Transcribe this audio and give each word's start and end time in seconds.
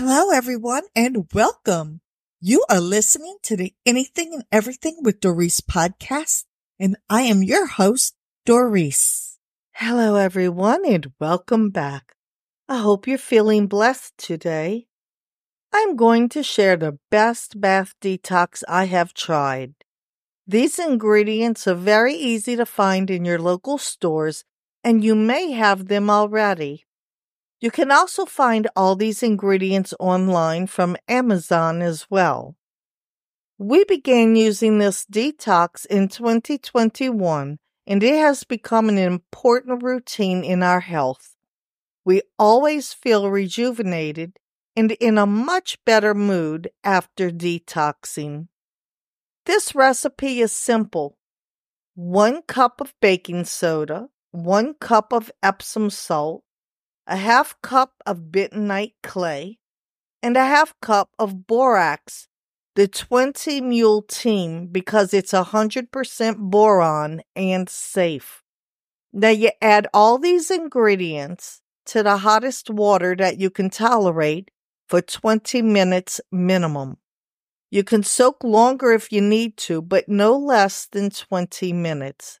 Hello, 0.00 0.30
everyone, 0.30 0.84
and 0.94 1.26
welcome. 1.34 2.02
You 2.40 2.64
are 2.70 2.80
listening 2.80 3.38
to 3.42 3.56
the 3.56 3.74
Anything 3.84 4.32
and 4.32 4.44
Everything 4.52 4.98
with 5.02 5.18
Daurice 5.18 5.60
podcast, 5.60 6.44
and 6.78 6.96
I 7.10 7.22
am 7.22 7.42
your 7.42 7.66
host, 7.66 8.14
Daurice. 8.46 9.40
Hello, 9.72 10.14
everyone, 10.14 10.86
and 10.86 11.10
welcome 11.18 11.70
back. 11.70 12.14
I 12.68 12.78
hope 12.78 13.08
you're 13.08 13.18
feeling 13.18 13.66
blessed 13.66 14.16
today. 14.16 14.86
I'm 15.74 15.96
going 15.96 16.28
to 16.28 16.44
share 16.44 16.76
the 16.76 17.00
best 17.10 17.60
bath 17.60 17.96
detox 18.00 18.62
I 18.68 18.84
have 18.84 19.14
tried. 19.14 19.74
These 20.46 20.78
ingredients 20.78 21.66
are 21.66 21.74
very 21.74 22.14
easy 22.14 22.54
to 22.54 22.66
find 22.66 23.10
in 23.10 23.24
your 23.24 23.40
local 23.40 23.78
stores, 23.78 24.44
and 24.84 25.02
you 25.02 25.16
may 25.16 25.50
have 25.50 25.88
them 25.88 26.08
already. 26.08 26.84
You 27.60 27.70
can 27.70 27.90
also 27.90 28.24
find 28.24 28.68
all 28.76 28.94
these 28.94 29.22
ingredients 29.22 29.92
online 29.98 30.68
from 30.68 30.96
Amazon 31.08 31.82
as 31.82 32.06
well. 32.08 32.56
We 33.58 33.84
began 33.84 34.36
using 34.36 34.78
this 34.78 35.04
detox 35.04 35.84
in 35.86 36.08
2021 36.08 37.58
and 37.86 38.02
it 38.02 38.14
has 38.14 38.44
become 38.44 38.88
an 38.88 38.98
important 38.98 39.82
routine 39.82 40.44
in 40.44 40.62
our 40.62 40.80
health. 40.80 41.34
We 42.04 42.22
always 42.38 42.92
feel 42.92 43.28
rejuvenated 43.28 44.38
and 44.76 44.92
in 44.92 45.18
a 45.18 45.26
much 45.26 45.84
better 45.84 46.14
mood 46.14 46.70
after 46.84 47.30
detoxing. 47.30 48.46
This 49.46 49.74
recipe 49.74 50.40
is 50.40 50.52
simple. 50.52 51.18
One 51.96 52.42
cup 52.42 52.80
of 52.80 52.94
baking 53.00 53.46
soda, 53.46 54.10
one 54.30 54.74
cup 54.74 55.12
of 55.12 55.32
Epsom 55.42 55.90
salt, 55.90 56.44
a 57.08 57.16
half 57.16 57.60
cup 57.62 57.94
of 58.04 58.30
bentonite 58.30 58.92
clay, 59.02 59.58
and 60.22 60.36
a 60.36 60.44
half 60.44 60.74
cup 60.80 61.10
of 61.18 61.46
borax, 61.46 62.28
the 62.76 62.86
20 62.86 63.62
mule 63.62 64.02
team, 64.02 64.66
because 64.66 65.14
it's 65.14 65.32
100% 65.32 66.36
boron 66.36 67.22
and 67.34 67.68
safe. 67.68 68.42
Now 69.12 69.30
you 69.30 69.50
add 69.62 69.88
all 69.94 70.18
these 70.18 70.50
ingredients 70.50 71.62
to 71.86 72.02
the 72.02 72.18
hottest 72.18 72.68
water 72.68 73.16
that 73.16 73.40
you 73.40 73.48
can 73.48 73.70
tolerate 73.70 74.50
for 74.86 75.00
20 75.00 75.62
minutes 75.62 76.20
minimum. 76.30 76.98
You 77.70 77.84
can 77.84 78.02
soak 78.02 78.44
longer 78.44 78.92
if 78.92 79.10
you 79.10 79.22
need 79.22 79.56
to, 79.58 79.80
but 79.80 80.08
no 80.08 80.36
less 80.36 80.86
than 80.86 81.10
20 81.10 81.72
minutes. 81.72 82.38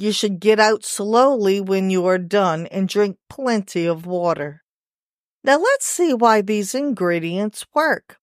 You 0.00 0.12
should 0.12 0.40
get 0.40 0.58
out 0.58 0.82
slowly 0.82 1.60
when 1.60 1.90
you 1.90 2.06
are 2.06 2.16
done 2.16 2.66
and 2.68 2.88
drink 2.88 3.18
plenty 3.28 3.84
of 3.84 4.06
water. 4.06 4.62
Now 5.44 5.58
let's 5.58 5.84
see 5.84 6.14
why 6.14 6.40
these 6.40 6.74
ingredients 6.74 7.66
work. 7.74 8.16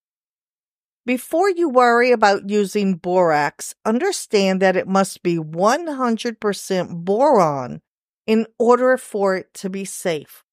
Before 1.06 1.52
you 1.52 1.69
worry 1.69 2.09
about 2.09 2.50
using 2.50 2.95
borax, 2.95 3.75
understand 3.86 4.59
that 4.59 4.75
it 4.75 4.88
must 4.88 5.22
be 5.22 5.38
100% 5.38 7.06
boron 7.06 7.81
in 8.25 8.47
order 8.57 8.97
for 8.97 9.35
it 9.35 9.53
to 9.53 9.69
be 9.69 9.85
safe. 9.85 10.44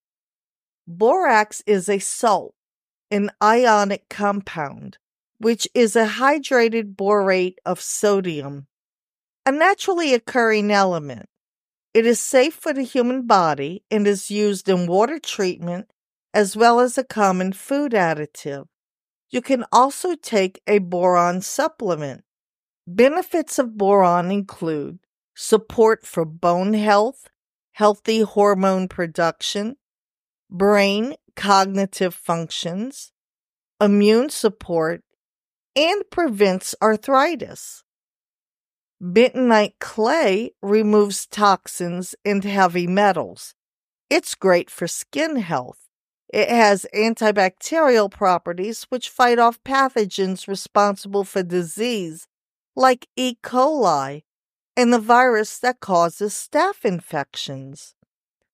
Borax 0.87 1.63
is 1.67 1.89
a 1.89 2.01
salt, 2.01 2.55
an 3.11 3.31
ionic 3.43 4.11
compound, 4.11 4.99
which 5.39 5.67
is 5.73 5.97
a 5.97 6.07
hydrated 6.07 6.97
borate 6.97 7.57
of 7.65 7.81
sodium 7.81 8.67
a 9.47 9.53
naturally 9.53 10.15
occurring 10.15 10.71
element. 10.71 11.29
It 11.93 12.07
is 12.07 12.19
safe 12.19 12.55
for 12.55 12.73
the 12.73 12.83
human 12.83 13.27
body 13.27 13.85
and 13.91 14.07
is 14.07 14.31
used 14.31 14.69
in 14.69 14.87
water 14.87 15.19
treatment 15.19 15.91
as 16.33 16.57
well 16.57 16.81
as 16.81 16.99
a 16.99 17.05
common 17.05 17.53
food 17.53 17.93
additive. 17.93 18.67
You 19.31 19.41
can 19.41 19.65
also 19.71 20.17
take 20.17 20.61
a 20.67 20.79
boron 20.79 21.41
supplement. 21.41 22.25
Benefits 22.87 23.59
of 23.59 23.79
boron 23.79 24.31
include 24.31 24.99
support 25.37 26.05
for 26.05 26.25
bone 26.25 26.75
health, 26.75 27.29
healthy 27.73 28.23
hormone 28.23 28.89
production, 28.89 29.77
brain 30.51 31.15
cognitive 31.37 32.15
functions, 32.15 33.13
immune 33.81 34.31
support, 34.31 35.03
and 35.77 36.03
prevents 36.11 36.75
arthritis. 36.83 37.84
Bentonite 39.03 39.79
clay 39.81 40.53
removes 40.63 41.27
toxins 41.27 42.15
and 42.25 42.43
heavy 42.45 42.87
metals. 42.87 43.55
It's 44.09 44.35
great 44.35 44.71
for 44.71 44.87
skin 44.87 45.37
health. 45.37 45.89
It 46.33 46.49
has 46.49 46.87
antibacterial 46.95 48.11
properties 48.11 48.85
which 48.89 49.09
fight 49.09 49.39
off 49.39 49.63
pathogens 49.63 50.49
responsible 50.49 51.25
for 51.25 51.43
disease, 51.43 52.27
like 52.75 53.09
E. 53.17 53.37
coli 53.43 54.23
and 54.77 54.93
the 54.93 54.99
virus 54.99 55.59
that 55.59 55.81
causes 55.81 56.33
staph 56.33 56.85
infections. 56.85 57.95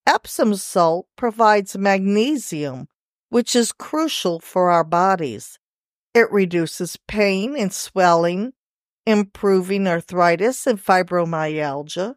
Epsom 0.06 0.54
salt 0.54 1.06
provides 1.16 1.78
magnesium, 1.78 2.88
which 3.28 3.54
is 3.54 3.72
crucial 3.72 4.40
for 4.40 4.70
our 4.70 4.84
bodies. 4.84 5.58
It 6.12 6.30
reduces 6.32 6.98
pain 7.08 7.56
and 7.56 7.72
swelling, 7.72 8.52
improving 9.10 9.86
arthritis 9.86 10.66
and 10.66 10.82
fibromyalgia, 10.82 12.14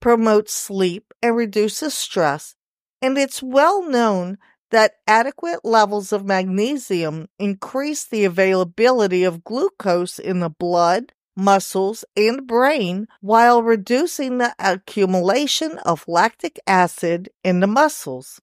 promotes 0.00 0.52
sleep 0.52 1.12
and 1.22 1.36
reduces 1.36 1.94
stress, 1.94 2.54
and 3.02 3.18
it's 3.18 3.42
well 3.42 3.82
known 3.82 4.38
that 4.70 4.94
adequate 5.06 5.64
levels 5.64 6.12
of 6.12 6.24
magnesium 6.24 7.28
increase 7.38 8.04
the 8.04 8.24
availability 8.24 9.24
of 9.24 9.44
glucose 9.44 10.18
in 10.18 10.40
the 10.40 10.50
blood, 10.50 11.12
muscles, 11.36 12.04
and 12.16 12.46
brain 12.46 13.06
while 13.20 13.62
reducing 13.62 14.38
the 14.38 14.54
accumulation 14.58 15.78
of 15.78 16.06
lactic 16.06 16.58
acid 16.66 17.30
in 17.42 17.60
the 17.60 17.66
muscles. 17.66 18.40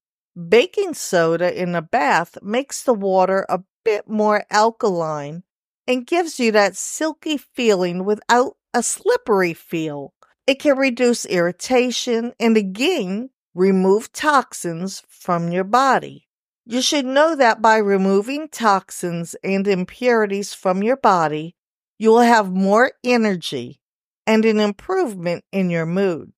Baking 0.50 0.94
soda 0.94 1.62
in 1.62 1.76
a 1.76 1.82
bath 1.82 2.38
makes 2.42 2.84
the 2.84 2.94
water 2.94 3.46
a 3.48 3.62
bit 3.86 4.10
more 4.10 4.44
alkaline 4.50 5.44
and 5.88 6.08
gives 6.08 6.40
you 6.40 6.52
that 6.52 6.76
silky 6.76 7.38
feeling 7.38 8.06
without 8.06 8.58
a 8.74 8.82
slippery 8.82 9.54
feel. 9.54 10.14
It 10.48 10.60
can 10.60 10.78
reduce 10.78 11.26
irritation 11.26 12.34
and 12.40 12.58
again 12.58 13.30
remove 13.54 14.12
toxins 14.12 15.04
from 15.08 15.52
your 15.52 15.64
body. 15.64 16.28
You 16.66 16.82
should 16.82 17.06
know 17.06 17.36
that 17.36 17.62
by 17.62 17.78
removing 17.78 18.50
toxins 18.50 19.36
and 19.44 19.68
impurities 19.68 20.54
from 20.54 20.84
your 20.84 20.98
body, 20.98 21.56
you 21.98 22.10
will 22.10 22.22
have 22.22 22.52
more 22.52 22.92
energy 23.04 23.80
and 24.28 24.44
an 24.46 24.60
improvement 24.60 25.46
in 25.52 25.70
your 25.70 25.86
mood. 25.86 26.34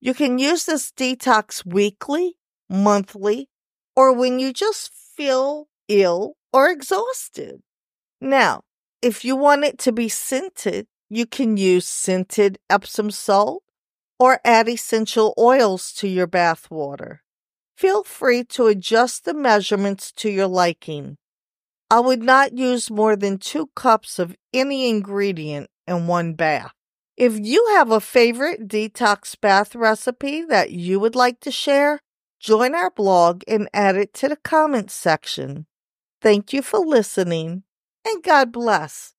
You 0.00 0.14
can 0.14 0.38
use 0.38 0.64
this 0.64 0.92
detox 0.92 1.66
weekly, 1.66 2.36
monthly, 2.70 3.48
or 3.94 4.12
when 4.12 4.38
you 4.38 4.52
just 4.52 4.92
feel 4.92 5.68
ill 5.88 6.36
or 6.52 6.70
exhausted. 6.70 7.62
Now, 8.20 8.62
if 9.02 9.24
you 9.24 9.36
want 9.36 9.64
it 9.64 9.78
to 9.80 9.92
be 9.92 10.08
scented, 10.08 10.86
you 11.08 11.26
can 11.26 11.56
use 11.56 11.86
scented 11.86 12.58
Epsom 12.68 13.10
salt 13.10 13.62
or 14.18 14.40
add 14.44 14.68
essential 14.68 15.34
oils 15.38 15.92
to 15.92 16.08
your 16.08 16.26
bath 16.26 16.70
water. 16.70 17.22
Feel 17.76 18.02
free 18.02 18.42
to 18.44 18.66
adjust 18.66 19.24
the 19.24 19.34
measurements 19.34 20.10
to 20.12 20.30
your 20.30 20.46
liking. 20.46 21.18
I 21.90 22.00
would 22.00 22.22
not 22.22 22.56
use 22.56 22.90
more 22.90 23.14
than 23.14 23.38
two 23.38 23.70
cups 23.76 24.18
of 24.18 24.34
any 24.52 24.88
ingredient 24.88 25.70
in 25.86 26.06
one 26.06 26.32
bath. 26.32 26.72
If 27.16 27.38
you 27.38 27.66
have 27.74 27.90
a 27.90 28.00
favorite 28.00 28.66
detox 28.66 29.40
bath 29.40 29.74
recipe 29.74 30.42
that 30.42 30.72
you 30.72 30.98
would 30.98 31.14
like 31.14 31.40
to 31.40 31.50
share, 31.50 32.00
join 32.40 32.74
our 32.74 32.90
blog 32.90 33.42
and 33.46 33.68
add 33.72 33.96
it 33.96 34.12
to 34.14 34.28
the 34.28 34.36
comments 34.36 34.94
section. 34.94 35.66
Thank 36.20 36.52
you 36.52 36.62
for 36.62 36.80
listening 36.80 37.62
and 38.06 38.22
God 38.22 38.52
bless. 38.52 39.14